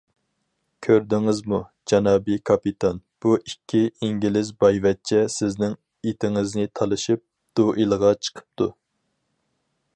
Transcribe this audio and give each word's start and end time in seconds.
كۆردىڭىزمۇ، 0.85 1.59
جانابى 1.91 2.37
كاپىتان، 2.49 3.01
ئۇ 3.25 3.35
ئىككى 3.41 3.83
ئىنگلىز 4.07 4.51
بايۋەچچە 4.65 5.21
سىزنىڭ 5.35 5.77
ئىتىڭىزنى 6.13 6.67
تالىشىپ، 6.81 7.25
دۇئېلغا 7.61 8.13
چىقىپتۇ! 8.29 8.73